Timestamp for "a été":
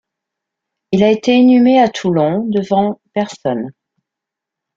1.03-1.35